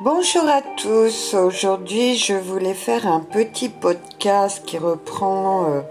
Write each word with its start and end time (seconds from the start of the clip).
Bonjour 0.00 0.48
à 0.48 0.60
tous. 0.60 1.34
Aujourd'hui, 1.34 2.16
je 2.16 2.34
voulais 2.34 2.74
faire 2.74 3.06
un 3.06 3.20
petit 3.20 3.68
podcast 3.68 4.64
qui 4.66 4.76
reprend 4.76 5.70
euh, 5.70 5.82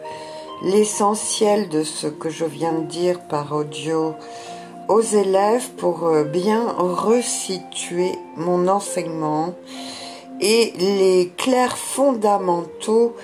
l'essentiel 0.61 1.69
de 1.69 1.83
ce 1.83 2.07
que 2.07 2.29
je 2.29 2.43
viens 2.43 2.73
de 2.73 2.85
dire 2.85 3.21
par 3.21 3.53
audio 3.53 4.13
aux 4.89 5.01
élèves 5.01 5.69
pour 5.77 6.05
euh, 6.05 6.25
bien 6.25 6.67
resituer 6.77 8.11
mon 8.35 8.67
enseignement 8.67 9.55
et 10.41 10.73
les 10.77 11.31
clairs 11.37 11.77
fondamentaux 11.77 13.15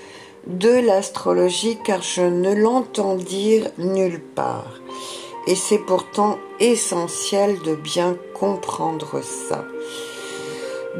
de 0.47 0.69
l'astrologie 0.69 1.77
car 1.83 2.01
je 2.01 2.21
ne 2.21 2.53
l'entends 2.53 3.15
dire 3.15 3.69
nulle 3.77 4.21
part. 4.21 4.79
Et 5.45 5.55
c'est 5.55 5.79
pourtant 5.79 6.37
essentiel 6.61 7.59
de 7.63 7.75
bien 7.75 8.15
comprendre 8.33 9.21
ça 9.21 9.65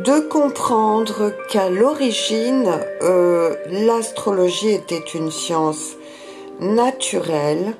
de 0.03 0.21
comprendre 0.21 1.33
qu'à 1.49 1.69
l'origine, 1.69 2.71
euh, 3.01 3.55
l'astrologie 3.69 4.69
était 4.69 5.03
une 5.13 5.29
science 5.29 5.95
naturelle 6.61 7.75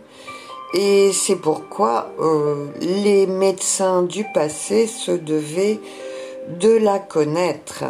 et 0.73 1.11
c'est 1.13 1.37
pourquoi 1.37 2.11
euh, 2.19 2.67
les 2.81 3.25
médecins 3.25 4.03
du 4.03 4.25
passé 4.33 4.85
se 4.85 5.11
devaient 5.11 5.79
de 6.59 6.71
la 6.71 6.99
connaître. 6.99 7.85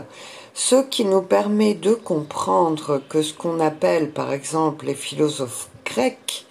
Ce 0.53 0.75
qui 0.75 1.05
nous 1.05 1.21
permet 1.21 1.73
de 1.73 1.93
comprendre 1.93 3.01
que 3.09 3.23
ce 3.23 3.33
qu'on 3.33 3.59
appelle 3.59 4.11
par 4.11 4.31
exemple 4.31 4.85
les 4.85 4.95
philosophes 4.95 5.69
grecs 5.85 6.45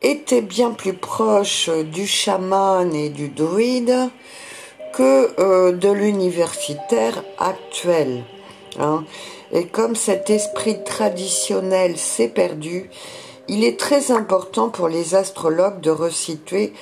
étaient 0.00 0.42
bien 0.42 0.70
plus 0.70 0.94
proches 0.94 1.68
du 1.68 2.06
chaman 2.06 2.94
et 2.94 3.10
du 3.10 3.28
druide 3.28 4.10
que 4.92 5.40
euh, 5.40 5.72
de 5.72 5.90
l'universitaire 5.90 7.22
actuel. 7.38 8.24
Hein. 8.78 9.04
Et 9.52 9.66
comme 9.66 9.96
cet 9.96 10.30
esprit 10.30 10.82
traditionnel 10.84 11.96
s'est 11.96 12.28
perdu, 12.28 12.90
il 13.48 13.64
est 13.64 13.78
très 13.78 14.10
important 14.10 14.68
pour 14.68 14.88
les 14.88 15.14
astrologues 15.14 15.80
de 15.80 15.90
resituer 15.90 16.72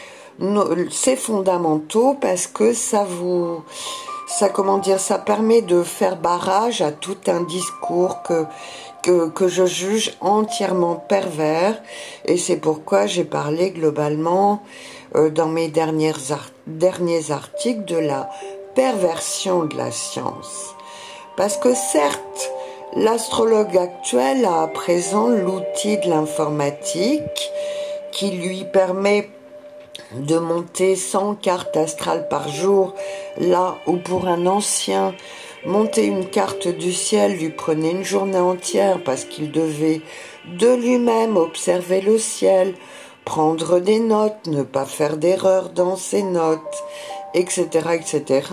ces 0.90 1.16
fondamentaux 1.16 2.14
parce 2.20 2.46
que 2.46 2.72
ça 2.72 3.04
vous, 3.04 3.62
ça 4.26 4.48
comment 4.48 4.78
dire, 4.78 5.00
ça 5.00 5.18
permet 5.18 5.62
de 5.62 5.82
faire 5.82 6.16
barrage 6.16 6.82
à 6.82 6.92
tout 6.92 7.16
un 7.28 7.42
discours 7.42 8.22
que 8.22 8.44
que, 9.06 9.28
que 9.28 9.46
je 9.46 9.64
juge 9.66 10.16
entièrement 10.20 10.96
pervers 10.96 11.80
et 12.24 12.36
c'est 12.36 12.56
pourquoi 12.56 13.06
j'ai 13.06 13.22
parlé 13.22 13.70
globalement 13.70 14.64
dans 15.16 15.48
mes 15.48 15.68
derniers 15.68 17.30
articles 17.30 17.84
de 17.84 17.96
la 17.96 18.28
perversion 18.74 19.64
de 19.64 19.76
la 19.76 19.90
science. 19.90 20.74
Parce 21.36 21.56
que 21.56 21.74
certes, 21.74 22.50
l'astrologue 22.94 23.76
actuel 23.76 24.44
a 24.44 24.62
à 24.62 24.68
présent 24.68 25.28
l'outil 25.28 25.96
de 25.98 26.08
l'informatique 26.08 27.50
qui 28.12 28.30
lui 28.30 28.64
permet 28.64 29.28
de 30.14 30.38
monter 30.38 30.96
100 30.96 31.36
cartes 31.36 31.76
astrales 31.76 32.28
par 32.28 32.48
jour, 32.48 32.94
là 33.38 33.76
où 33.86 33.96
pour 33.96 34.28
un 34.28 34.46
ancien, 34.46 35.14
monter 35.64 36.04
une 36.04 36.26
carte 36.26 36.68
du 36.68 36.92
ciel 36.92 37.36
lui 37.36 37.50
prenait 37.50 37.90
une 37.90 38.04
journée 38.04 38.38
entière 38.38 39.02
parce 39.04 39.24
qu'il 39.24 39.50
devait 39.50 40.00
de 40.46 40.74
lui-même 40.74 41.36
observer 41.36 42.00
le 42.00 42.18
ciel, 42.18 42.74
prendre 43.26 43.80
des 43.80 43.98
notes, 43.98 44.46
ne 44.46 44.62
pas 44.62 44.86
faire 44.86 45.18
d'erreurs 45.18 45.68
dans 45.68 45.96
ses 45.96 46.22
notes, 46.22 46.84
etc., 47.34 47.66
etc. 47.92 48.48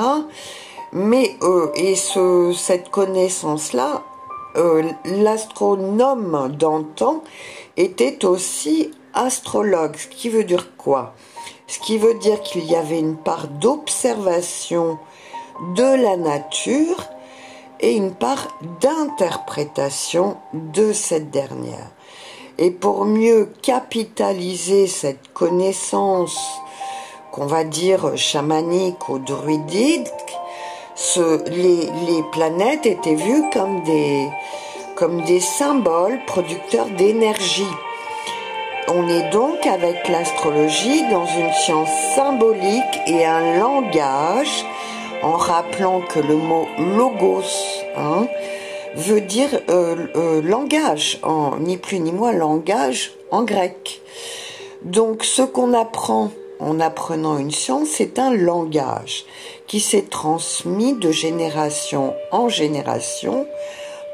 Mais 0.91 1.37
euh, 1.41 1.71
et 1.75 1.95
ce, 1.95 2.53
cette 2.53 2.89
connaissance-là, 2.89 4.03
euh, 4.57 4.83
l'astronome 5.05 6.55
d'antan 6.57 7.23
était 7.77 8.25
aussi 8.25 8.91
astrologue, 9.13 9.95
ce 9.95 10.07
qui 10.07 10.29
veut 10.29 10.43
dire 10.43 10.75
quoi? 10.75 11.13
Ce 11.67 11.79
qui 11.79 11.97
veut 11.97 12.15
dire 12.15 12.41
qu'il 12.41 12.65
y 12.65 12.75
avait 12.75 12.99
une 12.99 13.15
part 13.15 13.47
d'observation 13.47 14.97
de 15.75 16.03
la 16.03 16.17
nature 16.17 17.03
et 17.79 17.95
une 17.95 18.13
part 18.13 18.47
d'interprétation 18.81 20.37
de 20.53 20.93
cette 20.93 21.29
dernière. 21.31 21.91
Et 22.59 22.69
pour 22.69 23.05
mieux 23.05 23.49
capitaliser 23.61 24.87
cette 24.87 25.33
connaissance 25.33 26.37
qu'on 27.31 27.47
va 27.47 27.63
dire 27.63 28.15
chamanique 28.15 29.09
ou 29.09 29.17
druidique, 29.17 30.07
les, 31.47 32.23
planètes 32.31 32.85
étaient 32.85 33.15
vues 33.15 33.43
comme 33.51 33.81
des, 33.83 34.29
comme 34.95 35.21
des 35.23 35.39
symboles 35.39 36.19
producteurs 36.27 36.89
d'énergie. 36.97 37.75
On 38.87 39.07
est 39.07 39.29
donc 39.31 39.65
avec 39.65 40.07
l'astrologie 40.07 41.03
dans 41.09 41.25
une 41.25 41.51
science 41.53 41.89
symbolique 42.15 42.99
et 43.07 43.25
un 43.25 43.57
langage, 43.57 44.65
en 45.23 45.33
rappelant 45.33 46.01
que 46.01 46.19
le 46.19 46.35
mot 46.35 46.67
logos, 46.77 47.81
hein, 47.97 48.27
veut 48.95 49.21
dire 49.21 49.49
euh, 49.69 50.07
euh, 50.15 50.41
langage, 50.41 51.19
en, 51.23 51.57
ni 51.57 51.77
plus 51.77 51.99
ni 51.99 52.11
moins 52.11 52.31
langage 52.31 53.11
en 53.31 53.43
grec. 53.43 54.01
Donc 54.83 55.23
ce 55.23 55.41
qu'on 55.41 55.73
apprend 55.73 56.31
en 56.59 56.79
apprenant 56.79 57.37
une 57.37 57.51
science, 57.51 57.89
c'est 57.89 58.19
un 58.19 58.33
langage 58.33 59.25
qui 59.67 59.79
s'est 59.79 60.05
transmis 60.09 60.93
de 60.93 61.11
génération 61.11 62.13
en 62.31 62.49
génération 62.49 63.47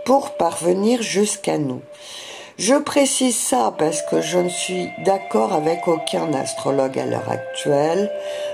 pour 0.06 0.32
parvenir 0.32 1.02
jusqu'à 1.02 1.58
nous. 1.58 1.82
Je 2.60 2.76
précise 2.76 3.38
ça 3.38 3.74
parce 3.78 4.02
que 4.02 4.20
je 4.20 4.38
ne 4.38 4.50
suis 4.50 4.90
d'accord 5.06 5.54
avec 5.54 5.88
aucun 5.88 6.34
astrologue 6.34 7.00
à 7.00 7.06
l'heure 7.06 7.30
actuelle. 7.30 8.12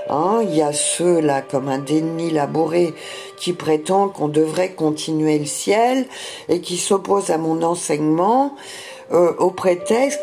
Hein. 0.08 0.42
il 0.44 0.54
y 0.54 0.62
a 0.62 0.72
ceux 0.72 1.18
là 1.18 1.42
comme 1.42 1.66
un 1.66 1.80
déni 1.80 2.30
labouré 2.30 2.94
qui 3.36 3.52
prétend 3.52 4.08
qu'on 4.08 4.28
devrait 4.28 4.74
continuer 4.74 5.40
le 5.40 5.44
ciel 5.44 6.06
et 6.48 6.60
qui 6.60 6.76
s'oppose 6.76 7.30
à 7.30 7.36
mon 7.36 7.64
enseignement 7.64 8.54
euh, 9.10 9.34
au 9.38 9.50
prétexte 9.50 10.20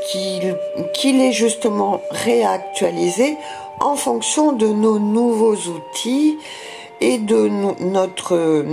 qu'il 0.94 1.22
est 1.22 1.34
justement 1.34 2.00
réactualisé 2.10 3.36
en 3.82 3.98
fonction 3.98 4.54
de 4.54 4.68
nos 4.68 4.98
nouveaux 4.98 5.58
outils 5.58 6.38
et 7.02 7.18
de 7.18 7.50
notre 7.82 8.64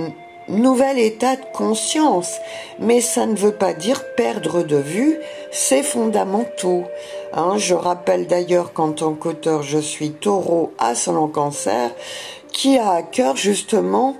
nouvel 0.51 0.99
état 0.99 1.37
de 1.37 1.45
conscience. 1.53 2.37
Mais 2.79 3.01
ça 3.01 3.27
ne 3.27 3.37
veut 3.37 3.55
pas 3.55 3.73
dire 3.73 4.03
perdre 4.17 4.63
de 4.63 4.77
vue 4.77 5.19
ces 5.51 5.83
fondamentaux. 5.83 6.85
Hein, 7.33 7.55
je 7.57 7.75
rappelle 7.75 8.27
d'ailleurs 8.27 8.73
qu'en 8.73 8.93
tant 8.93 9.15
qu'auteur, 9.15 9.63
je 9.63 9.79
suis 9.79 10.11
taureau 10.11 10.73
ascendant 10.79 11.29
cancer, 11.29 11.91
qui 12.53 12.79
a 12.79 12.91
à 12.91 13.03
cœur 13.03 13.37
justement 13.37 14.17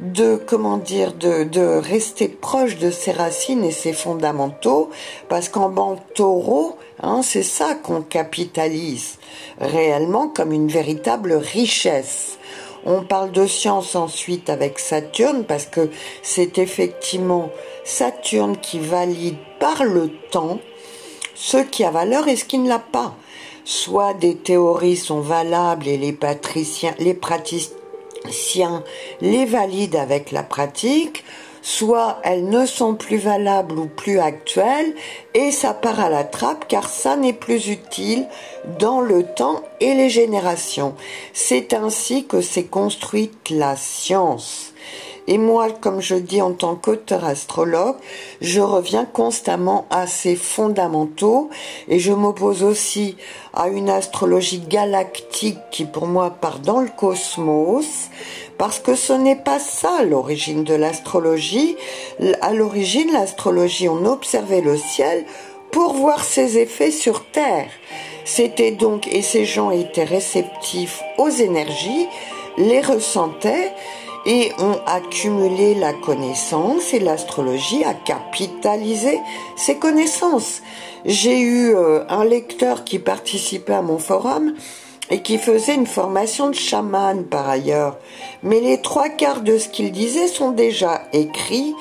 de 0.00 0.40
comment 0.46 0.78
dire 0.78 1.12
de, 1.12 1.44
de 1.44 1.60
rester 1.60 2.28
proche 2.28 2.78
de 2.78 2.90
ses 2.90 3.12
racines 3.12 3.64
et 3.64 3.70
ses 3.70 3.92
fondamentaux 3.92 4.90
parce 5.28 5.50
qu'en 5.50 5.68
banque 5.68 6.00
taureau 6.14 6.78
hein, 7.02 7.20
c'est 7.22 7.42
ça 7.42 7.74
qu'on 7.74 8.00
capitalise 8.00 9.18
réellement 9.60 10.28
comme 10.28 10.52
une 10.52 10.68
véritable 10.68 11.34
richesse 11.34 12.38
on 12.84 13.02
parle 13.02 13.32
de 13.32 13.46
science 13.46 13.94
ensuite 13.94 14.50
avec 14.50 14.78
Saturne 14.78 15.44
parce 15.44 15.66
que 15.66 15.90
c'est 16.22 16.58
effectivement 16.58 17.50
Saturne 17.84 18.56
qui 18.56 18.78
valide 18.78 19.36
par 19.58 19.84
le 19.84 20.10
temps 20.30 20.58
ce 21.34 21.58
qui 21.58 21.84
a 21.84 21.90
valeur 21.90 22.28
et 22.28 22.36
ce 22.36 22.44
qui 22.44 22.58
ne 22.58 22.68
l'a 22.68 22.78
pas. 22.78 23.14
Soit 23.64 24.14
des 24.14 24.36
théories 24.36 24.96
sont 24.96 25.20
valables 25.20 25.86
et 25.86 25.96
les 25.96 26.16
les 26.98 27.14
praticiens 27.14 28.84
les 29.20 29.44
valident 29.44 29.96
avec 29.96 30.30
la 30.30 30.42
pratique, 30.42 31.24
soit 31.62 32.18
elles 32.22 32.48
ne 32.48 32.66
sont 32.66 32.94
plus 32.94 33.18
valables 33.18 33.78
ou 33.78 33.86
plus 33.86 34.18
actuelles, 34.18 34.94
et 35.34 35.50
ça 35.50 35.74
part 35.74 36.00
à 36.00 36.08
la 36.08 36.24
trappe 36.24 36.66
car 36.68 36.88
ça 36.88 37.16
n'est 37.16 37.32
plus 37.32 37.68
utile 37.68 38.26
dans 38.78 39.00
le 39.00 39.24
temps 39.24 39.62
et 39.80 39.94
les 39.94 40.10
générations. 40.10 40.94
C'est 41.32 41.74
ainsi 41.74 42.26
que 42.26 42.40
s'est 42.40 42.64
construite 42.64 43.50
la 43.50 43.76
science. 43.76 44.72
Et 45.26 45.38
moi, 45.38 45.68
comme 45.70 46.00
je 46.00 46.16
dis 46.16 46.42
en 46.42 46.52
tant 46.52 46.74
qu'auteur 46.74 47.24
astrologue, 47.24 47.94
je 48.40 48.60
reviens 48.60 49.04
constamment 49.04 49.86
à 49.90 50.08
ces 50.08 50.34
fondamentaux 50.34 51.50
et 51.86 52.00
je 52.00 52.12
m'oppose 52.12 52.64
aussi 52.64 53.16
à 53.54 53.68
une 53.68 53.90
astrologie 53.90 54.58
galactique 54.58 55.58
qui 55.70 55.84
pour 55.84 56.06
moi 56.06 56.30
part 56.30 56.58
dans 56.58 56.80
le 56.80 56.88
cosmos 56.88 58.08
parce 58.60 58.78
que 58.78 58.94
ce 58.94 59.14
n'est 59.14 59.42
pas 59.42 59.58
ça 59.58 60.02
l'origine 60.04 60.64
de 60.64 60.74
l'astrologie. 60.74 61.76
À 62.42 62.52
l'origine, 62.52 63.10
l'astrologie, 63.10 63.88
on 63.88 64.04
observait 64.04 64.60
le 64.60 64.76
ciel 64.76 65.24
pour 65.72 65.94
voir 65.94 66.22
ses 66.22 66.58
effets 66.58 66.90
sur 66.90 67.24
Terre. 67.24 67.70
C'était 68.26 68.72
donc, 68.72 69.08
et 69.08 69.22
ces 69.22 69.46
gens 69.46 69.70
étaient 69.70 70.04
réceptifs 70.04 71.00
aux 71.16 71.30
énergies, 71.30 72.06
les 72.58 72.82
ressentaient, 72.82 73.72
et 74.26 74.52
ont 74.58 74.78
accumulé 74.84 75.74
la 75.74 75.94
connaissance 75.94 76.92
et 76.92 76.98
l'astrologie 76.98 77.82
a 77.84 77.94
capitalisé 77.94 79.18
ces 79.56 79.76
connaissances. 79.76 80.60
J'ai 81.06 81.40
eu 81.40 81.74
euh, 81.74 82.04
un 82.10 82.24
lecteur 82.24 82.84
qui 82.84 82.98
participait 82.98 83.72
à 83.72 83.80
mon 83.80 83.96
forum 83.96 84.52
et 85.10 85.22
qui 85.22 85.38
faisait 85.38 85.74
une 85.74 85.86
formation 85.86 86.48
de 86.48 86.54
chaman 86.54 87.24
par 87.24 87.48
ailleurs. 87.48 87.98
Mais 88.42 88.60
les 88.60 88.80
trois 88.80 89.08
quarts 89.08 89.42
de 89.42 89.58
ce 89.58 89.68
qu'il 89.68 89.92
disait 89.92 90.28
sont 90.28 90.52
déjà 90.52 91.02
écrits 91.12 91.74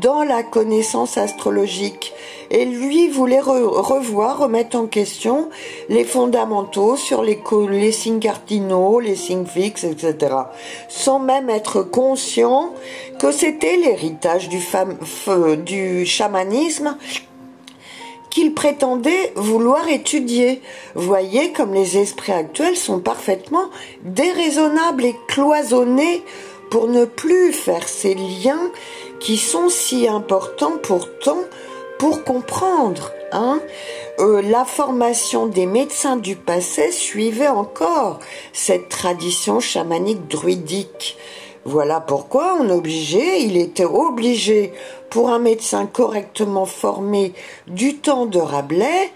dans 0.00 0.24
la 0.24 0.42
connaissance 0.42 1.16
astrologique. 1.18 2.12
Et 2.50 2.64
lui 2.64 3.08
voulait 3.08 3.40
revoir, 3.40 4.38
remettre 4.38 4.76
en 4.76 4.86
question 4.86 5.48
les 5.88 6.04
fondamentaux 6.04 6.96
sur 6.96 7.22
les, 7.22 7.92
signes 7.92 8.20
cardinaux, 8.20 9.00
les 9.00 9.16
signes 9.16 9.46
fixes, 9.46 9.84
etc. 9.84 10.34
Sans 10.88 11.18
même 11.18 11.48
être 11.48 11.82
conscient 11.82 12.72
que 13.18 13.32
c'était 13.32 13.76
l'héritage 13.76 14.48
du 14.48 16.06
chamanisme 16.06 16.96
qu'il 18.34 18.52
prétendait 18.52 19.32
vouloir 19.36 19.88
étudier. 19.88 20.60
Voyez 20.96 21.52
comme 21.52 21.72
les 21.72 21.98
esprits 21.98 22.32
actuels 22.32 22.76
sont 22.76 22.98
parfaitement 22.98 23.70
déraisonnables 24.02 25.04
et 25.04 25.14
cloisonnés 25.28 26.24
pour 26.68 26.88
ne 26.88 27.04
plus 27.04 27.52
faire 27.52 27.86
ces 27.86 28.14
liens 28.14 28.72
qui 29.20 29.36
sont 29.36 29.68
si 29.68 30.08
importants 30.08 30.78
pourtant 30.82 31.38
pour 32.00 32.24
comprendre. 32.24 33.12
Hein 33.30 33.60
euh, 34.18 34.42
la 34.42 34.64
formation 34.64 35.46
des 35.46 35.66
médecins 35.66 36.16
du 36.16 36.34
passé 36.34 36.90
suivait 36.90 37.46
encore 37.46 38.18
cette 38.52 38.88
tradition 38.88 39.60
chamanique 39.60 40.26
druidique. 40.26 41.16
Voilà 41.64 42.00
pourquoi 42.00 42.58
on 42.60 42.68
obligeait, 42.68 43.42
il 43.42 43.56
était 43.56 43.86
obligé 43.86 44.72
pour 45.08 45.30
un 45.30 45.38
médecin 45.38 45.86
correctement 45.86 46.66
formé 46.66 47.32
du 47.66 47.96
temps 47.96 48.26
de 48.26 48.38
Rabelais 48.38 49.10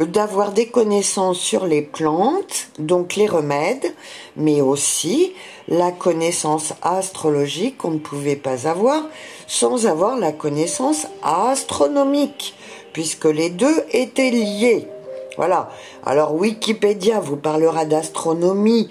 d'avoir 0.00 0.50
des 0.50 0.66
connaissances 0.66 1.38
sur 1.38 1.66
les 1.66 1.82
plantes, 1.82 2.68
donc 2.80 3.14
les 3.14 3.28
remèdes, 3.28 3.94
mais 4.36 4.60
aussi 4.60 5.34
la 5.68 5.92
connaissance 5.92 6.74
astrologique 6.82 7.78
qu'on 7.78 7.92
ne 7.92 7.98
pouvait 7.98 8.34
pas 8.34 8.66
avoir 8.66 9.04
sans 9.46 9.86
avoir 9.86 10.18
la 10.18 10.32
connaissance 10.32 11.06
astronomique, 11.22 12.56
puisque 12.92 13.26
les 13.26 13.50
deux 13.50 13.84
étaient 13.92 14.30
liés. 14.30 14.88
Voilà. 15.36 15.70
Alors 16.04 16.34
Wikipédia 16.34 17.20
vous 17.20 17.36
parlera 17.36 17.84
d'astronomie 17.84 18.88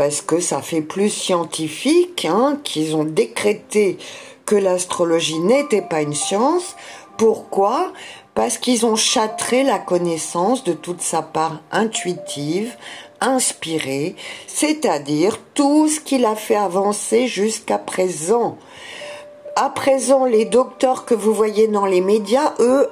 parce 0.00 0.22
que 0.22 0.40
ça 0.40 0.62
fait 0.62 0.80
plus 0.80 1.10
scientifique, 1.10 2.24
hein, 2.24 2.58
qu'ils 2.64 2.96
ont 2.96 3.04
décrété 3.04 3.98
que 4.46 4.54
l'astrologie 4.54 5.40
n'était 5.40 5.82
pas 5.82 6.00
une 6.00 6.14
science. 6.14 6.74
Pourquoi? 7.18 7.92
Parce 8.34 8.56
qu'ils 8.56 8.86
ont 8.86 8.96
châtré 8.96 9.62
la 9.62 9.78
connaissance 9.78 10.64
de 10.64 10.72
toute 10.72 11.02
sa 11.02 11.20
part 11.20 11.60
intuitive, 11.70 12.74
inspirée, 13.20 14.16
c'est-à-dire 14.46 15.38
tout 15.52 15.86
ce 15.86 16.00
qu'il 16.00 16.24
a 16.24 16.34
fait 16.34 16.56
avancer 16.56 17.26
jusqu'à 17.26 17.76
présent 17.76 18.56
à 19.60 19.68
présent, 19.68 20.24
les 20.24 20.46
docteurs 20.46 21.04
que 21.04 21.12
vous 21.12 21.34
voyez 21.34 21.68
dans 21.68 21.84
les 21.84 22.00
médias, 22.00 22.54
eux, 22.60 22.88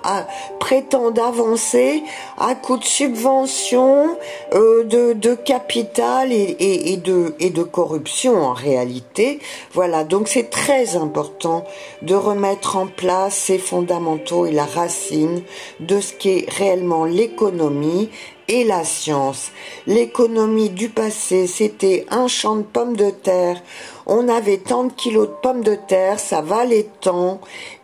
prétendent 0.60 1.18
avancer 1.18 2.02
à 2.36 2.54
coup 2.54 2.76
de 2.76 2.84
subventions, 2.84 4.18
euh, 4.52 4.84
de, 4.84 5.34
capital 5.34 6.30
et, 6.30 6.98
de, 7.02 7.34
et 7.40 7.48
de 7.48 7.62
corruption 7.62 8.36
en 8.36 8.52
réalité. 8.52 9.40
Voilà, 9.72 10.04
donc 10.04 10.28
c'est 10.28 10.50
très 10.50 10.94
important 10.94 11.64
de 12.02 12.14
remettre 12.14 12.76
en 12.76 12.86
place 12.86 13.34
ces 13.34 13.56
fondamentaux 13.56 14.44
et 14.44 14.52
la 14.52 14.66
racine 14.66 15.40
de 15.80 16.00
ce 16.00 16.12
qu'est 16.12 16.44
réellement 16.50 17.06
l'économie 17.06 18.10
et 18.48 18.64
la 18.64 18.82
science. 18.84 19.52
L'économie 19.86 20.70
du 20.70 20.88
passé, 20.88 21.46
c'était 21.46 22.06
un 22.10 22.28
champ 22.28 22.56
de 22.56 22.62
pommes 22.62 22.96
de 22.96 23.10
terre. 23.10 23.62
On 24.08 24.28
avait 24.28 24.56
tant 24.56 24.84
de 24.84 24.92
kilos 24.92 25.28
de 25.28 25.34
pommes 25.42 25.62
de 25.62 25.74
terre, 25.74 26.18
ça 26.18 26.40
valait 26.40 26.88
tant, 27.02 27.40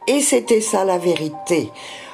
et 0.06 0.21
c'était 0.21 0.62
ça 0.62 0.85
la 0.85 0.97
vérité. 0.97 1.71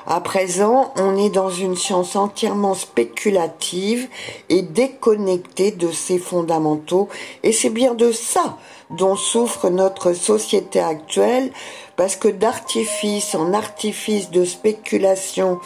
À 0.07 0.21
présent, 0.21 0.93
on 0.97 1.17
est 1.17 1.31
dans 1.31 1.51
une 1.51 1.77
science 1.77 2.17
entièrement 2.17 2.75
spéculative 2.75 4.09
et 4.49 4.63
déconnectée 4.63 5.71
de 5.71 5.93
ses 5.93 6.19
fondamentaux, 6.19 7.09
et 7.45 7.53
c'est 7.53 7.71
bien 7.71 7.95
de 7.95 8.11
ça 8.11 8.57
dont 8.91 9.15
souffre 9.15 9.71
notre 9.71 10.13
société 10.13 10.81
actuelle, 10.81 11.53
parce 11.95 12.17
que 12.17 12.27
d'artifice 12.27 13.37
en 13.37 13.53
artifice, 13.53 14.31
de 14.31 14.45
spéculation 14.45 15.61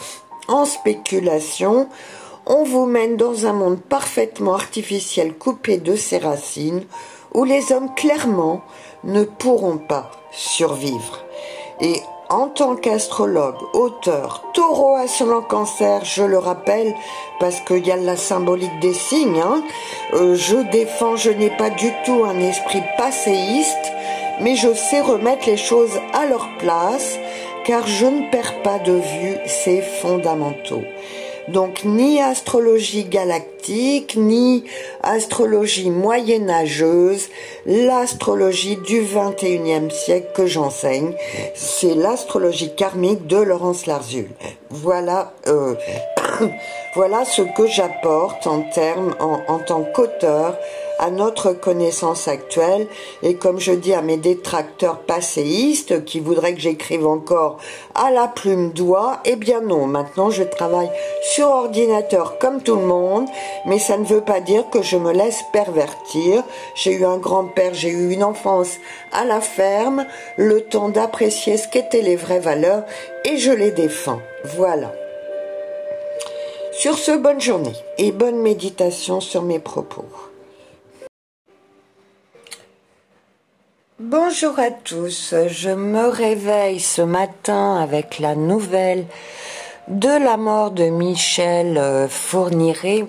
en 0.47 0.65
spéculation, 0.65 1.89
on 2.45 2.63
vous 2.63 2.85
mène 2.85 3.17
dans 3.17 3.47
un 3.47 3.53
monde 3.53 3.81
parfaitement 3.81 4.53
artificiel 4.53 5.33
coupé 5.33 5.77
de 5.77 5.95
ses 5.95 6.19
racines, 6.19 6.83
où 7.35 7.43
les 7.43 7.71
hommes 7.71 7.93
clairement 7.93 8.61
ne 9.03 9.23
pourront 9.23 9.77
pas 9.77 10.09
survivre. 10.31 11.19
Et 11.81 12.01
en 12.29 12.47
tant 12.47 12.75
qu'astrologue, 12.75 13.57
auteur, 13.73 14.43
taureau 14.53 14.95
ascendant 14.95 15.41
cancer, 15.41 16.03
je 16.05 16.23
le 16.23 16.39
rappelle, 16.39 16.95
parce 17.39 17.59
qu'il 17.59 17.85
y 17.85 17.91
a 17.91 17.97
la 17.97 18.15
symbolique 18.15 18.79
des 18.79 18.93
signes, 18.93 19.41
hein, 19.41 19.61
euh, 20.13 20.35
je 20.35 20.55
défends, 20.71 21.17
je 21.17 21.29
n'ai 21.29 21.51
pas 21.51 21.69
du 21.69 21.91
tout 22.05 22.23
un 22.25 22.39
esprit 22.39 22.81
passéiste, 22.97 23.91
mais 24.41 24.55
je 24.55 24.73
sais 24.73 25.01
remettre 25.01 25.45
les 25.45 25.57
choses 25.57 25.99
à 26.13 26.25
leur 26.25 26.47
place, 26.57 27.19
car 27.65 27.85
je 27.85 28.05
ne 28.05 28.31
perds 28.31 28.61
pas 28.63 28.79
de 28.79 28.93
vue 28.93 29.37
ces 29.45 29.81
fondamentaux. 29.81 30.83
Donc 31.47 31.83
ni 31.83 32.19
astrologie 32.21 33.05
galactique, 33.05 34.15
ni 34.15 34.63
astrologie 35.03 35.91
moyenâgeuse, 35.91 37.29
l'astrologie 37.65 38.77
du 38.77 39.01
21e 39.01 39.91
siècle 39.91 40.31
que 40.33 40.47
j'enseigne, 40.47 41.13
c'est 41.53 41.93
l'astrologie 41.93 42.73
karmique 42.73 43.27
de 43.27 43.37
Laurence 43.37 43.85
Larzul. 43.85 44.29
Voilà, 44.71 45.33
euh, 45.47 45.75
voilà 46.95 47.25
ce 47.25 47.43
que 47.43 47.67
j'apporte 47.67 48.47
en 48.47 48.61
termes, 48.61 49.13
en, 49.19 49.41
en 49.47 49.59
tant 49.59 49.83
qu'auteur 49.83 50.57
à 50.99 51.09
notre 51.09 51.53
connaissance 51.53 52.27
actuelle 52.27 52.87
et 53.23 53.35
comme 53.35 53.59
je 53.59 53.71
dis 53.71 53.93
à 53.93 54.01
mes 54.01 54.17
détracteurs 54.17 54.99
passéistes 54.99 56.05
qui 56.05 56.19
voudraient 56.19 56.53
que 56.53 56.61
j'écrive 56.61 57.05
encore 57.05 57.57
à 57.93 58.11
la 58.11 58.27
plume 58.27 58.71
doigt, 58.71 59.19
eh 59.25 59.35
bien 59.35 59.61
non, 59.61 59.85
maintenant 59.87 60.29
je 60.29 60.43
travaille 60.43 60.89
sur 61.21 61.47
ordinateur 61.47 62.37
comme 62.39 62.61
tout 62.61 62.75
le 62.75 62.85
monde, 62.85 63.27
mais 63.65 63.79
ça 63.79 63.97
ne 63.97 64.05
veut 64.05 64.21
pas 64.21 64.39
dire 64.39 64.69
que 64.69 64.81
je 64.81 64.97
me 64.97 65.11
laisse 65.11 65.43
pervertir. 65.51 66.43
J'ai 66.75 66.93
eu 66.93 67.05
un 67.05 67.17
grand-père, 67.17 67.73
j'ai 67.73 67.89
eu 67.89 68.11
une 68.11 68.23
enfance 68.23 68.77
à 69.11 69.25
la 69.25 69.41
ferme, 69.41 70.05
le 70.37 70.61
temps 70.61 70.89
d'apprécier 70.89 71.57
ce 71.57 71.67
qu'étaient 71.67 72.01
les 72.01 72.15
vraies 72.15 72.39
valeurs 72.39 72.83
et 73.23 73.37
je 73.37 73.51
les 73.51 73.71
défends. 73.71 74.19
Voilà. 74.55 74.91
Sur 76.77 76.97
ce, 76.97 77.17
bonne 77.17 77.39
journée 77.39 77.75
et 77.97 78.11
bonne 78.11 78.41
méditation 78.41 79.21
sur 79.21 79.41
mes 79.41 79.59
propos. 79.59 80.05
Bonjour 83.97 84.59
à 84.59 84.71
tous, 84.71 85.33
je 85.47 85.69
me 85.69 86.09
réveille 86.09 86.81
ce 86.81 87.01
matin 87.01 87.77
avec 87.77 88.19
la 88.19 88.35
nouvelle 88.35 89.05
de 89.87 90.09
la 90.09 90.35
mort 90.35 90.71
de 90.71 90.83
Michel 90.89 91.77
euh, 91.77 92.09
Fourniret, 92.09 93.07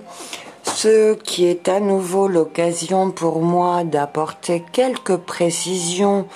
ce 0.63 1.15
qui 1.15 1.47
est 1.47 1.69
à 1.69 1.81
nouveau 1.81 2.29
l'occasion 2.29 3.11
pour 3.11 3.41
moi 3.41 3.83
d'apporter 3.83 4.63
quelques 4.71 5.17
précisions 5.17 6.29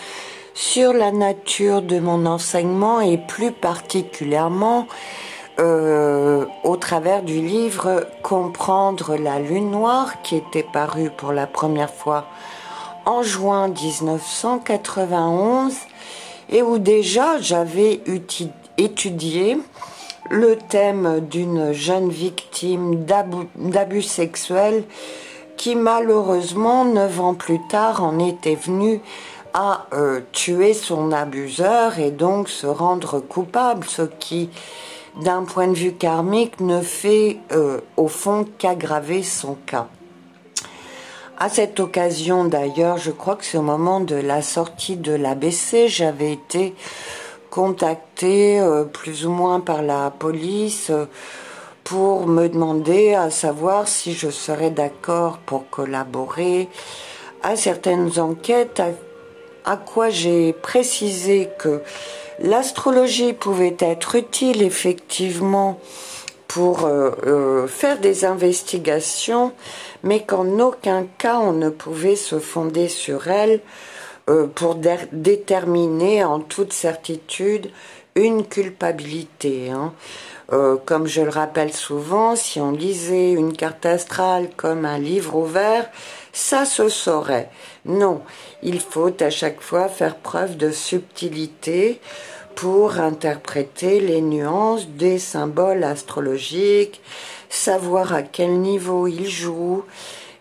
sur 0.52 0.94
la 0.94 1.12
nature 1.12 1.80
de 1.80 2.00
mon 2.00 2.26
enseignement 2.26 3.00
et 3.00 3.18
plus 3.18 3.52
particulièrement 3.52 4.88
euh, 5.60 6.44
au 6.64 6.76
travers 6.76 7.22
du 7.22 7.40
livre 7.40 8.04
Comprendre 8.24 9.14
la 9.16 9.38
lune 9.38 9.70
noire 9.70 10.22
qui 10.22 10.34
était 10.34 10.66
paru 10.72 11.08
pour 11.16 11.30
la 11.30 11.46
première 11.46 11.94
fois 11.94 12.26
en 13.06 13.22
juin 13.22 13.68
1991 13.68 15.74
et 16.50 16.62
où 16.62 16.78
déjà 16.78 17.40
j'avais 17.40 18.00
étudié 18.78 19.58
le 20.30 20.56
thème 20.56 21.26
d'une 21.30 21.72
jeune 21.72 22.08
victime 22.08 23.04
d'abus 23.04 24.02
sexuels 24.02 24.84
qui 25.60 25.76
malheureusement, 25.76 26.86
neuf 26.86 27.20
ans 27.20 27.34
plus 27.34 27.60
tard, 27.68 28.02
en 28.02 28.18
était 28.18 28.54
venue 28.54 28.98
à 29.52 29.88
euh, 29.92 30.22
tuer 30.32 30.72
son 30.72 31.12
abuseur 31.12 31.98
et 31.98 32.10
donc 32.10 32.48
se 32.48 32.66
rendre 32.66 33.20
coupable, 33.20 33.84
ce 33.86 34.02
qui, 34.02 34.48
d'un 35.22 35.44
point 35.44 35.68
de 35.68 35.74
vue 35.74 35.92
karmique, 35.92 36.60
ne 36.60 36.80
fait 36.80 37.36
euh, 37.52 37.82
au 37.98 38.08
fond 38.08 38.46
qu'aggraver 38.56 39.22
son 39.22 39.58
cas. 39.66 39.88
À 41.42 41.48
cette 41.48 41.80
occasion 41.80 42.44
d'ailleurs, 42.44 42.98
je 42.98 43.10
crois 43.10 43.34
que 43.34 43.46
c'est 43.46 43.56
au 43.56 43.62
moment 43.62 44.00
de 44.00 44.14
la 44.14 44.42
sortie 44.42 44.96
de 44.96 45.12
l'ABC, 45.12 45.88
j'avais 45.88 46.34
été 46.34 46.74
contactée 47.48 48.60
euh, 48.60 48.84
plus 48.84 49.24
ou 49.24 49.30
moins 49.30 49.60
par 49.60 49.80
la 49.80 50.10
police 50.10 50.90
euh, 50.90 51.06
pour 51.82 52.26
me 52.26 52.46
demander 52.46 53.14
à 53.14 53.30
savoir 53.30 53.88
si 53.88 54.12
je 54.12 54.28
serais 54.28 54.70
d'accord 54.70 55.38
pour 55.38 55.70
collaborer 55.70 56.68
à 57.42 57.56
certaines 57.56 58.20
enquêtes, 58.20 58.82
à 59.64 59.78
quoi 59.78 60.10
j'ai 60.10 60.52
précisé 60.52 61.48
que 61.58 61.80
l'astrologie 62.40 63.32
pouvait 63.32 63.78
être 63.80 64.14
utile 64.14 64.60
effectivement 64.60 65.80
pour 66.50 66.84
euh, 66.84 67.12
euh, 67.26 67.66
faire 67.68 68.00
des 68.00 68.24
investigations, 68.24 69.52
mais 70.02 70.24
qu'en 70.24 70.58
aucun 70.58 71.06
cas 71.16 71.38
on 71.38 71.52
ne 71.52 71.70
pouvait 71.70 72.16
se 72.16 72.40
fonder 72.40 72.88
sur 72.88 73.28
elle 73.28 73.60
euh, 74.28 74.48
pour 74.48 74.74
déterminer 75.12 76.24
en 76.24 76.40
toute 76.40 76.72
certitude 76.72 77.70
une 78.16 78.44
culpabilité. 78.44 79.70
Hein. 79.70 79.92
comme 80.84 81.06
je 81.06 81.22
le 81.22 81.30
rappelle 81.30 81.72
souvent, 81.72 82.34
si 82.34 82.58
on 82.58 82.72
lisait 82.72 83.30
une 83.30 83.56
carte 83.56 83.86
astrale 83.86 84.50
comme 84.56 84.84
un 84.84 84.98
livre 84.98 85.36
ouvert, 85.36 85.88
ça 86.32 86.64
se 86.64 86.88
saurait. 86.88 87.48
Non, 87.84 88.22
il 88.64 88.80
faut 88.80 89.14
à 89.20 89.30
chaque 89.30 89.60
fois 89.60 89.88
faire 89.88 90.16
preuve 90.16 90.56
de 90.56 90.72
subtilité 90.72 92.00
pour 92.54 92.98
interpréter 92.98 94.00
les 94.00 94.20
nuances 94.20 94.88
des 94.88 95.18
symboles 95.18 95.84
astrologiques, 95.84 97.00
savoir 97.48 98.12
à 98.12 98.22
quel 98.22 98.60
niveau 98.60 99.06
ils 99.06 99.28
jouent 99.28 99.84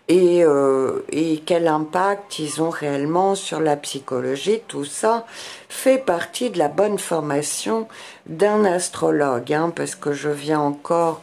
et, 0.08 0.42
euh, 0.44 1.04
et, 1.12 1.40
quel 1.46 1.68
impact 1.68 2.40
ils 2.40 2.60
ont 2.60 2.70
réellement 2.70 3.34
sur 3.34 3.60
la 3.60 3.76
psychologie. 3.76 4.60
Tout 4.66 4.84
ça 4.84 5.24
fait 5.68 5.98
partie 5.98 6.50
de 6.50 6.58
la 6.58 6.68
bonne 6.68 6.98
formation 6.98 7.86
d'un 8.26 8.64
astrologue, 8.64 9.52
hein, 9.52 9.72
parce 9.74 9.94
que 9.94 10.12
je 10.12 10.28
viens 10.28 10.60
encore 10.60 11.20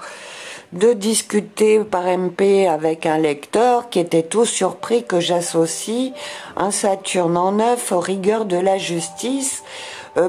de 0.73 0.93
discuter 0.93 1.79
par 1.79 2.05
MP 2.05 2.67
avec 2.67 3.05
un 3.05 3.17
lecteur 3.17 3.89
qui 3.89 3.99
était 3.99 4.23
tout 4.23 4.45
surpris 4.45 5.05
que 5.05 5.19
j'associe 5.19 6.11
un 6.57 6.71
Saturne 6.71 7.37
en 7.37 7.53
neuf 7.53 7.91
aux 7.91 7.99
rigueurs 7.99 8.45
de 8.45 8.57
la 8.57 8.77
justice 8.77 9.63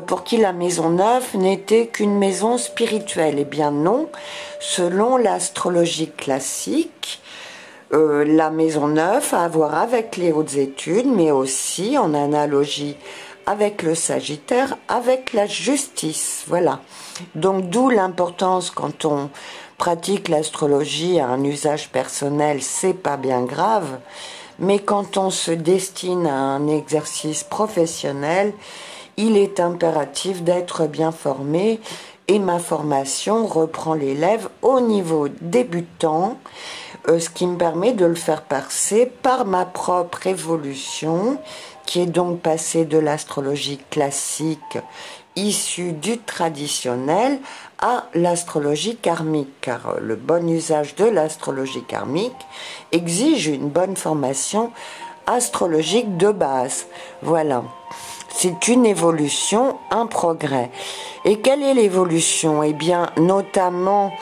pour 0.07 0.25
qui 0.25 0.37
la 0.37 0.53
maison 0.53 0.91
neuve 0.91 1.37
n'était 1.37 1.87
qu'une 1.87 2.19
maison 2.19 2.59
spirituelle. 2.59 3.37
Eh 3.39 3.45
bien 3.45 3.71
non, 3.71 4.09
selon 4.61 5.17
l'astrologie 5.17 6.11
classique, 6.11 7.21
euh, 7.95 8.25
la 8.25 8.51
maison 8.51 8.89
neuve 8.89 9.33
a 9.33 9.45
à 9.45 9.49
voir 9.49 9.75
avec 9.75 10.17
les 10.17 10.31
hautes 10.31 10.57
études, 10.57 11.07
mais 11.07 11.31
aussi 11.31 11.97
en 11.97 12.13
analogie 12.13 12.97
avec 13.47 13.83
le 13.83 13.95
Sagittaire, 13.95 14.77
avec 14.89 15.33
la 15.33 15.47
justice. 15.47 16.45
Voilà. 16.49 16.81
Donc 17.35 17.71
d'où 17.71 17.89
l'importance 17.89 18.71
quand 18.71 19.07
on 19.07 19.31
pratique 19.79 20.29
l'astrologie 20.29 21.19
à 21.19 21.29
un 21.29 21.43
usage 21.45 21.89
personnel, 21.89 22.63
c'est 22.63 22.93
pas 22.93 23.17
bien 23.17 23.43
grave, 23.43 24.01
mais 24.59 24.81
quand 24.81 25.17
on 25.17 25.31
se 25.31 25.53
destine 25.53 26.27
à 26.27 26.35
un 26.35 26.67
exercice 26.69 27.43
professionnel, 27.43 28.53
il 29.19 29.37
est 29.37 29.61
impératif 29.61 30.43
d'être 30.43 30.87
bien 30.87 31.13
formé 31.13 31.81
et 32.29 32.39
ma 32.39 32.59
formation 32.59 33.47
reprend 33.47 33.95
l'élève 33.95 34.49
au 34.63 34.81
niveau 34.81 35.29
débutant, 35.41 36.39
euh, 37.09 37.19
ce 37.19 37.29
qui 37.29 37.47
me 37.47 37.59
permet 37.59 37.93
de 37.93 38.07
le 38.07 38.15
faire 38.15 38.43
passer 38.43 39.07
par 39.07 39.45
ma 39.45 39.65
propre 39.65 40.27
évolution, 40.27 41.39
qui 41.85 42.01
est 42.01 42.07
donc 42.07 42.41
passée 42.41 42.85
de 42.85 42.99
l'astrologie 42.99 43.81
classique 43.91 44.79
issue 45.37 45.93
du 45.93 46.19
traditionnel 46.19 47.39
à 47.81 48.07
l'astrologie 48.15 48.97
karmique, 48.97 49.53
car 49.61 49.97
le 50.01 50.17
bon 50.17 50.49
usage 50.49 50.95
de 50.97 51.05
l'astrologie 51.05 51.85
karmique 51.85 52.33
exige 52.93 53.47
une 53.47 53.69
bonne 53.69 53.97
formation 53.97 54.71
astrologique 55.27 56.17
de 56.17 56.31
base. 56.31 56.87
Voilà. 57.23 57.63
C'est 58.41 58.69
une 58.69 58.87
évolution, 58.87 59.79
un 59.91 60.07
progrès. 60.07 60.71
Et 61.25 61.41
quelle 61.41 61.61
est 61.61 61.75
l'évolution? 61.75 62.63
Eh 62.63 62.73
bien, 62.73 63.11
notamment, 63.17 64.13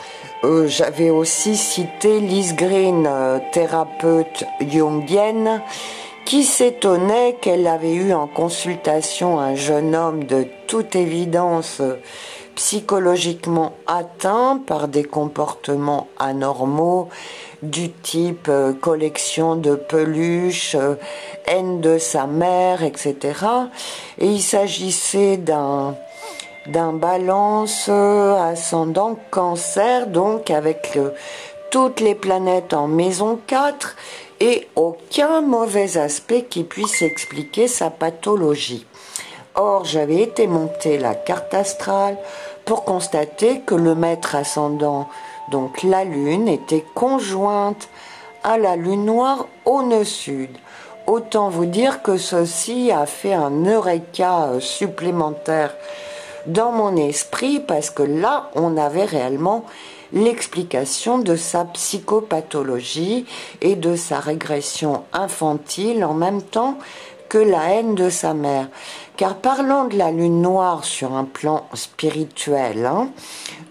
euh, 0.43 0.67
j'avais 0.67 1.11
aussi 1.11 1.55
cité 1.55 2.19
Liz 2.19 2.55
Green, 2.55 3.05
euh, 3.07 3.37
thérapeute 3.51 4.43
jungienne, 4.59 5.61
qui 6.25 6.45
s'étonnait 6.45 7.37
qu'elle 7.39 7.67
avait 7.67 7.93
eu 7.93 8.11
en 8.11 8.25
consultation 8.25 9.39
un 9.39 9.53
jeune 9.53 9.95
homme 9.95 10.23
de 10.23 10.47
toute 10.65 10.95
évidence 10.95 11.83
psychologiquement 12.57 13.73
atteint 13.85 14.59
par 14.65 14.87
des 14.87 15.03
comportements 15.03 16.07
anormaux 16.17 17.07
du 17.61 17.91
type 17.91 18.47
euh, 18.49 18.73
collection 18.73 19.55
de 19.55 19.75
peluches, 19.75 20.73
euh, 20.73 20.95
haine 21.45 21.81
de 21.81 21.99
sa 21.99 22.25
mère, 22.25 22.83
etc. 22.83 23.15
Et 24.17 24.25
il 24.25 24.41
s'agissait 24.41 25.37
d'un 25.37 25.95
d'un 26.65 26.91
balance 26.91 27.85
euh, 27.89 28.35
ascendant 28.35 29.17
cancer, 29.29 30.07
donc 30.07 30.49
avec 30.49 30.99
toutes 31.69 31.99
les 31.99 32.15
planètes 32.15 32.73
en 32.73 32.87
maison 32.87 33.39
4 33.47 33.95
et 34.39 34.67
aucun 34.75 35.41
mauvais 35.41 35.97
aspect 35.97 36.43
qui 36.43 36.63
puisse 36.63 37.01
expliquer 37.03 37.67
sa 37.67 37.89
pathologie. 37.89 38.85
Or, 39.59 39.85
j'avais 39.85 40.21
été 40.21 40.45
monter 40.45 40.99
la 40.99 41.15
carte 41.15 41.53
astrale 41.55 42.15
pour 42.63 42.85
constater 42.85 43.61
que 43.61 43.73
le 43.73 43.95
maître 43.95 44.35
ascendant, 44.35 45.09
donc 45.49 45.81
la 45.81 46.03
Lune, 46.03 46.47
était 46.47 46.85
conjointe 46.93 47.89
à 48.43 48.59
la 48.59 48.75
Lune 48.75 49.05
noire 49.05 49.47
au 49.65 49.81
nœud 49.81 50.03
sud. 50.03 50.51
Autant 51.07 51.49
vous 51.49 51.65
dire 51.65 52.03
que 52.03 52.17
ceci 52.17 52.91
a 52.91 53.07
fait 53.07 53.33
un 53.33 53.65
eureka 53.65 54.49
euh, 54.49 54.59
supplémentaire 54.59 55.73
dans 56.45 56.71
mon 56.71 56.95
esprit 56.95 57.59
parce 57.59 57.89
que 57.89 58.03
là, 58.03 58.51
on 58.53 58.77
avait 58.77 59.05
réellement 59.05 59.65
l'explication 60.13 61.17
de 61.17 61.35
sa 61.35 61.65
psychopathologie 61.65 63.25
et 63.61 63.75
de 63.75 63.95
sa 63.95 64.19
régression 64.19 65.03
infantile 65.13 66.05
en 66.05 66.13
même 66.13 66.43
temps 66.43 66.77
que 67.29 67.37
la 67.37 67.73
haine 67.73 67.95
de 67.95 68.09
sa 68.09 68.33
mère. 68.33 68.67
Car 69.17 69.37
parlant 69.37 69.85
de 69.85 69.97
la 69.97 70.11
lune 70.11 70.41
noire 70.43 70.85
sur 70.85 71.13
un 71.13 71.23
plan 71.23 71.65
spirituel, 71.73 72.85
hein, 72.85 73.09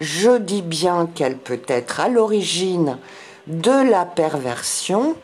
je 0.00 0.38
dis 0.38 0.62
bien 0.62 1.08
qu'elle 1.14 1.38
peut 1.38 1.62
être 1.68 2.00
à 2.00 2.08
l'origine 2.08 2.98
de 3.46 3.88
la 3.88 4.04
perversion, 4.04 5.14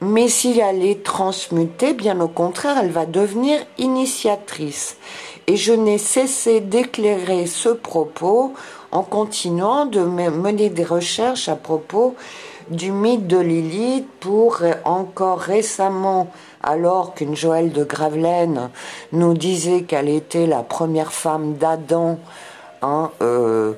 mais 0.00 0.28
si 0.28 0.56
elle 0.60 0.84
est 0.84 1.02
transmutée, 1.02 1.94
bien 1.94 2.20
au 2.20 2.28
contraire, 2.28 2.78
elle 2.80 2.92
va 2.92 3.06
devenir 3.06 3.58
initiatrice. 3.76 4.96
Et 5.48 5.56
je 5.56 5.72
n'ai 5.72 5.98
cessé 5.98 6.60
d'éclairer 6.60 7.46
ce 7.46 7.70
propos 7.70 8.54
en 8.92 9.02
continuant 9.02 9.84
de 9.84 10.00
mener 10.00 10.70
des 10.70 10.84
recherches 10.84 11.48
à 11.48 11.56
propos 11.56 12.14
du 12.70 12.92
mythe 12.92 13.26
de 13.26 13.38
Lilith 13.38 14.06
pour 14.20 14.62
encore 14.84 15.40
récemment, 15.40 16.30
alors 16.62 17.14
qu'une 17.14 17.36
Joëlle 17.36 17.72
de 17.72 17.84
Gravelaine 17.84 18.70
nous 19.12 19.34
disait 19.34 19.82
qu'elle 19.82 20.08
était 20.08 20.46
la 20.46 20.62
première 20.62 21.12
femme 21.12 21.54
d'Adam, 21.54 22.18
hein, 22.82 23.10
euh, 23.22 23.72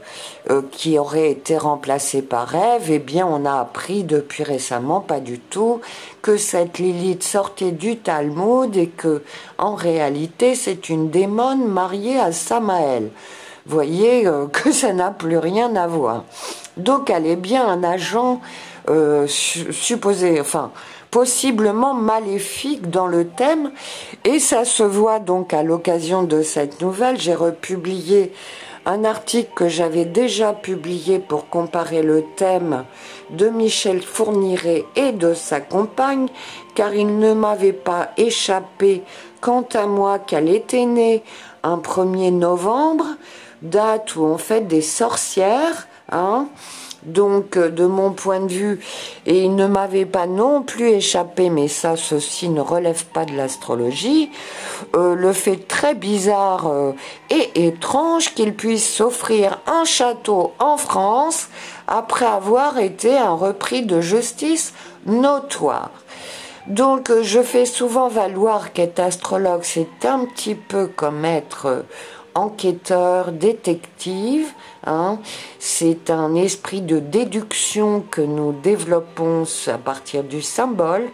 euh, 0.50 0.62
qui 0.72 0.98
aurait 0.98 1.30
été 1.30 1.56
remplacée 1.56 2.22
par 2.22 2.54
Ève, 2.54 2.90
eh 2.90 2.98
bien 2.98 3.26
on 3.26 3.44
a 3.44 3.60
appris 3.60 4.02
depuis 4.04 4.42
récemment, 4.42 5.00
pas 5.00 5.20
du 5.20 5.38
tout, 5.38 5.80
que 6.22 6.36
cette 6.36 6.78
Lilith 6.78 7.22
sortait 7.22 7.72
du 7.72 7.98
Talmud 7.98 8.76
et 8.76 8.88
que 8.88 9.22
en 9.58 9.74
réalité 9.74 10.54
c'est 10.54 10.88
une 10.88 11.10
démone 11.10 11.66
mariée 11.66 12.18
à 12.18 12.32
Samaël. 12.32 13.10
Voyez 13.66 14.26
euh, 14.26 14.46
que 14.52 14.72
ça 14.72 14.92
n'a 14.92 15.12
plus 15.12 15.38
rien 15.38 15.76
à 15.76 15.86
voir. 15.86 16.24
Donc 16.76 17.10
elle 17.10 17.26
est 17.26 17.36
bien 17.36 17.66
un 17.66 17.84
agent 17.84 18.40
supposé, 19.28 20.40
enfin, 20.40 20.72
possiblement 21.12 21.94
maléfique 21.94 22.90
dans 22.90 23.06
le 23.06 23.28
thème, 23.28 23.70
et 24.24 24.40
ça 24.40 24.64
se 24.64 24.82
voit 24.82 25.20
donc 25.20 25.54
à 25.54 25.62
l'occasion 25.62 26.24
de 26.24 26.42
cette 26.42 26.80
nouvelle. 26.80 27.20
J'ai 27.20 27.34
republié 27.34 28.32
un 28.86 29.04
article 29.04 29.50
que 29.54 29.68
j'avais 29.68 30.06
déjà 30.06 30.54
publié 30.54 31.20
pour 31.20 31.48
comparer 31.48 32.02
le 32.02 32.24
thème 32.36 32.84
de 33.30 33.48
Michel 33.48 34.02
Fourniret 34.02 34.84
et 34.96 35.12
de 35.12 35.34
sa 35.34 35.60
compagne, 35.60 36.28
car 36.74 36.94
il 36.94 37.18
ne 37.18 37.34
m'avait 37.34 37.74
pas 37.74 38.10
échappé, 38.16 39.02
quant 39.40 39.66
à 39.74 39.86
moi, 39.86 40.18
qu'elle 40.18 40.48
était 40.48 40.86
née 40.86 41.22
un 41.62 41.76
1er 41.76 42.32
novembre, 42.32 43.04
date 43.60 44.16
où 44.16 44.24
on 44.24 44.38
fait 44.38 44.62
des 44.62 44.82
sorcières, 44.82 45.86
hein, 46.10 46.48
Donc, 47.04 47.56
euh, 47.56 47.68
de 47.68 47.84
mon 47.84 48.12
point 48.12 48.40
de 48.40 48.52
vue, 48.52 48.80
et 49.26 49.42
il 49.42 49.56
ne 49.56 49.66
m'avait 49.66 50.06
pas 50.06 50.26
non 50.26 50.62
plus 50.62 50.90
échappé, 50.90 51.50
mais 51.50 51.66
ça, 51.66 51.96
ceci 51.96 52.48
ne 52.48 52.60
relève 52.60 53.04
pas 53.06 53.24
de 53.24 53.36
l'astrologie, 53.36 54.30
euh, 54.94 55.16
le 55.16 55.32
fait 55.32 55.56
très 55.56 55.94
bizarre 55.94 56.68
euh, 56.68 56.92
et 57.30 57.66
étrange 57.66 58.34
qu'il 58.34 58.54
puisse 58.54 58.88
s'offrir 58.88 59.58
un 59.66 59.84
château 59.84 60.52
en 60.60 60.76
France 60.76 61.48
après 61.88 62.26
avoir 62.26 62.78
été 62.78 63.18
un 63.18 63.34
repris 63.34 63.82
de 63.82 64.00
justice 64.00 64.72
notoire. 65.06 65.90
Donc, 66.68 67.10
je 67.22 67.42
fais 67.42 67.66
souvent 67.66 68.06
valoir 68.06 68.72
qu'être 68.72 69.00
astrologue, 69.00 69.62
c'est 69.64 70.04
un 70.04 70.24
petit 70.26 70.54
peu 70.54 70.86
comme 70.86 71.24
être 71.24 71.84
enquêteur, 72.34 73.32
détective. 73.32 74.46
Hein. 74.84 75.18
C'est 75.58 76.10
un 76.10 76.34
esprit 76.34 76.80
de 76.80 76.98
déduction 76.98 78.04
que 78.10 78.20
nous 78.20 78.52
développons 78.52 79.44
à 79.66 79.78
partir 79.78 80.24
du 80.24 80.42
symbole. 80.42 81.08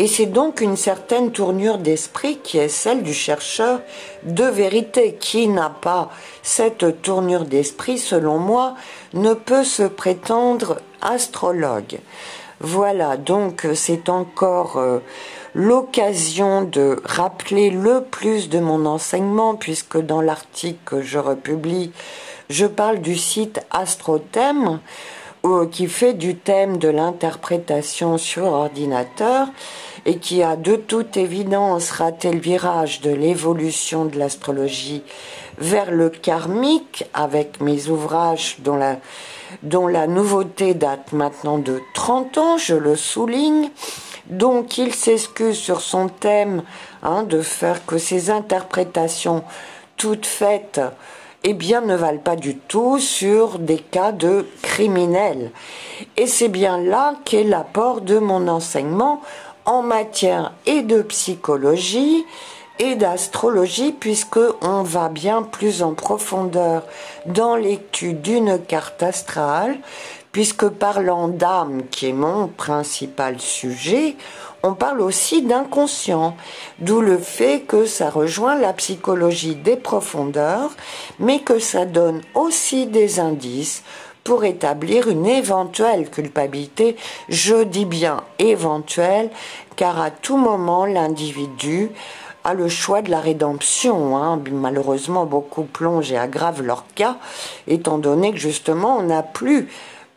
Et 0.00 0.08
c'est 0.08 0.26
donc 0.26 0.60
une 0.60 0.76
certaine 0.76 1.30
tournure 1.30 1.78
d'esprit 1.78 2.38
qui 2.38 2.58
est 2.58 2.68
celle 2.68 3.04
du 3.04 3.14
chercheur 3.14 3.80
de 4.24 4.44
vérité. 4.44 5.16
Qui 5.20 5.46
n'a 5.46 5.70
pas 5.70 6.10
cette 6.42 7.00
tournure 7.00 7.44
d'esprit, 7.44 7.98
selon 7.98 8.38
moi, 8.38 8.74
ne 9.12 9.34
peut 9.34 9.62
se 9.62 9.84
prétendre 9.84 10.80
astrologue. 11.00 12.00
Voilà, 12.60 13.16
donc 13.16 13.66
c'est 13.74 14.08
encore 14.08 14.78
euh, 14.78 14.98
l'occasion 15.54 16.62
de 16.62 17.00
rappeler 17.04 17.70
le 17.70 18.02
plus 18.02 18.48
de 18.48 18.58
mon 18.58 18.86
enseignement, 18.86 19.54
puisque 19.54 19.98
dans 19.98 20.20
l'article 20.20 20.78
que 20.84 21.02
je 21.02 21.18
republie, 21.18 21.92
je 22.50 22.66
parle 22.66 23.00
du 23.00 23.16
site 23.16 23.60
Astrothème, 23.70 24.80
euh, 25.44 25.66
qui 25.66 25.88
fait 25.88 26.14
du 26.14 26.36
thème 26.36 26.78
de 26.78 26.88
l'interprétation 26.88 28.16
sur 28.16 28.44
ordinateur 28.44 29.48
et 30.06 30.16
qui 30.16 30.42
a 30.42 30.56
de 30.56 30.76
toute 30.76 31.18
évidence 31.18 31.90
raté 31.90 32.32
le 32.32 32.38
virage 32.38 33.02
de 33.02 33.10
l'évolution 33.10 34.06
de 34.06 34.18
l'astrologie 34.18 35.02
vers 35.58 35.90
le 35.90 36.08
karmique 36.08 37.04
avec 37.12 37.60
mes 37.60 37.88
ouvrages 37.88 38.56
dont 38.60 38.76
la, 38.76 38.96
dont 39.62 39.86
la 39.86 40.06
nouveauté 40.06 40.72
date 40.72 41.12
maintenant 41.12 41.58
de 41.58 41.78
30 41.92 42.38
ans, 42.38 42.56
je 42.56 42.74
le 42.74 42.96
souligne. 42.96 43.68
Donc 44.26 44.78
il 44.78 44.94
s'excuse 44.94 45.58
sur 45.58 45.80
son 45.80 46.08
thème 46.08 46.62
hein, 47.02 47.22
de 47.24 47.40
faire 47.40 47.84
que 47.86 47.98
ces 47.98 48.30
interprétations 48.30 49.44
toutes 49.96 50.26
faites 50.26 50.80
eh 51.46 51.52
bien, 51.52 51.82
ne 51.82 51.94
valent 51.94 52.18
pas 52.18 52.36
du 52.36 52.56
tout 52.56 52.98
sur 52.98 53.58
des 53.58 53.76
cas 53.76 54.12
de 54.12 54.46
criminels. 54.62 55.50
Et 56.16 56.26
c'est 56.26 56.48
bien 56.48 56.78
là 56.78 57.16
qu'est 57.26 57.44
l'apport 57.44 58.00
de 58.00 58.18
mon 58.18 58.48
enseignement 58.48 59.20
en 59.66 59.82
matière 59.82 60.54
et 60.64 60.80
de 60.80 61.02
psychologie 61.02 62.24
et 62.78 62.94
d'astrologie 62.96 63.92
puisque 63.92 64.40
on 64.62 64.82
va 64.82 65.10
bien 65.10 65.42
plus 65.42 65.82
en 65.82 65.92
profondeur 65.92 66.82
dans 67.26 67.56
l'étude 67.56 68.22
d'une 68.22 68.58
carte 68.58 69.02
astrale 69.02 69.76
puisque 70.34 70.68
parlant 70.68 71.28
d'âme, 71.28 71.82
qui 71.92 72.08
est 72.08 72.12
mon 72.12 72.48
principal 72.48 73.38
sujet, 73.38 74.16
on 74.64 74.74
parle 74.74 75.00
aussi 75.00 75.42
d'inconscient, 75.42 76.36
d'où 76.80 77.00
le 77.00 77.18
fait 77.18 77.60
que 77.60 77.86
ça 77.86 78.10
rejoint 78.10 78.58
la 78.58 78.72
psychologie 78.72 79.54
des 79.54 79.76
profondeurs, 79.76 80.72
mais 81.20 81.38
que 81.38 81.60
ça 81.60 81.86
donne 81.86 82.20
aussi 82.34 82.86
des 82.86 83.20
indices 83.20 83.84
pour 84.24 84.42
établir 84.44 85.08
une 85.08 85.26
éventuelle 85.26 86.10
culpabilité. 86.10 86.96
Je 87.28 87.62
dis 87.62 87.84
bien 87.84 88.24
éventuelle, 88.40 89.30
car 89.76 90.00
à 90.00 90.10
tout 90.10 90.36
moment 90.36 90.84
l'individu 90.84 91.90
a 92.42 92.54
le 92.54 92.68
choix 92.68 93.02
de 93.02 93.10
la 93.12 93.20
rédemption. 93.20 94.16
Hein. 94.16 94.42
Malheureusement, 94.50 95.26
beaucoup 95.26 95.62
plongent 95.62 96.10
et 96.10 96.18
aggravent 96.18 96.62
leur 96.62 96.86
cas, 96.96 97.18
étant 97.68 97.98
donné 97.98 98.32
que 98.32 98.38
justement 98.38 98.96
on 98.98 99.04
n'a 99.04 99.22
plus 99.22 99.68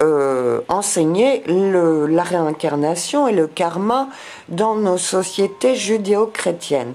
euh, 0.01 0.61
enseigner 0.69 1.43
la 1.47 2.23
réincarnation 2.23 3.27
et 3.27 3.33
le 3.33 3.47
karma 3.47 4.09
dans 4.49 4.75
nos 4.75 4.97
sociétés 4.97 5.75
judéo-chrétiennes. 5.75 6.93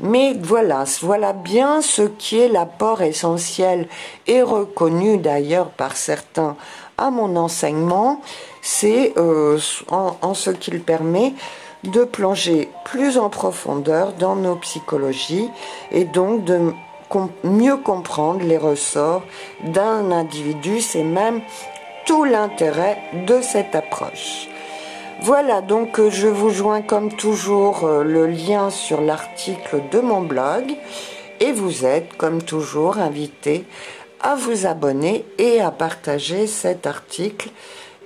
Mais 0.00 0.34
voilà, 0.40 0.84
voilà 1.02 1.32
bien 1.32 1.80
ce 1.80 2.02
qui 2.02 2.40
est 2.40 2.48
l'apport 2.48 3.02
essentiel 3.02 3.86
et 4.26 4.42
reconnu 4.42 5.18
d'ailleurs 5.18 5.70
par 5.70 5.96
certains 5.96 6.56
à 6.98 7.10
mon 7.10 7.36
enseignement, 7.36 8.20
c'est 8.60 9.12
euh, 9.16 9.58
en, 9.90 10.34
ce 10.34 10.50
qu'il 10.50 10.82
permet 10.82 11.34
de 11.84 12.04
plonger 12.04 12.68
plus 12.84 13.18
en 13.18 13.28
profondeur 13.28 14.12
dans 14.14 14.36
nos 14.36 14.56
psychologies 14.56 15.48
et 15.90 16.04
donc 16.04 16.44
de 16.44 16.72
mieux 17.44 17.76
comprendre 17.76 18.40
les 18.42 18.58
ressorts 18.58 19.22
d'un 19.64 20.10
individu, 20.10 20.80
c'est 20.80 21.04
même 21.04 21.42
tout 22.04 22.24
l'intérêt 22.24 22.98
de 23.26 23.40
cette 23.40 23.74
approche. 23.74 24.48
Voilà, 25.20 25.60
donc 25.60 26.00
euh, 26.00 26.10
je 26.10 26.26
vous 26.26 26.50
joins 26.50 26.82
comme 26.82 27.14
toujours 27.14 27.84
euh, 27.84 28.02
le 28.02 28.26
lien 28.26 28.70
sur 28.70 29.00
l'article 29.00 29.80
de 29.92 30.00
mon 30.00 30.20
blog 30.20 30.74
et 31.38 31.52
vous 31.52 31.84
êtes 31.84 32.16
comme 32.16 32.42
toujours 32.42 32.98
invité 32.98 33.64
à 34.20 34.34
vous 34.34 34.66
abonner 34.66 35.24
et 35.38 35.60
à 35.60 35.70
partager 35.70 36.46
cet 36.48 36.88
article 36.88 37.50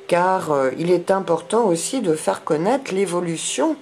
car 0.08 0.52
euh, 0.52 0.70
il 0.78 0.90
est 0.90 1.10
important 1.10 1.64
aussi 1.64 2.00
de 2.02 2.14
faire 2.14 2.44
connaître 2.44 2.92
l'évolution 2.92 3.76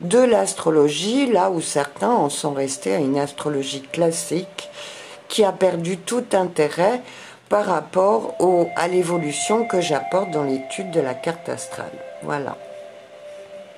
de 0.00 0.18
l'astrologie 0.18 1.26
là 1.26 1.50
où 1.50 1.60
certains 1.60 2.10
en 2.10 2.30
sont 2.30 2.54
restés 2.54 2.94
à 2.94 2.98
une 2.98 3.18
astrologie 3.18 3.82
classique 3.82 4.70
qui 5.28 5.44
a 5.44 5.52
perdu 5.52 5.98
tout 5.98 6.24
intérêt 6.32 7.02
par 7.50 7.66
rapport 7.66 8.36
à 8.76 8.88
l'évolution 8.88 9.66
que 9.66 9.80
j'apporte 9.80 10.30
dans 10.30 10.44
l'étude 10.44 10.92
de 10.92 11.00
la 11.00 11.14
carte 11.14 11.48
astrale. 11.48 11.90
Voilà. 12.22 12.56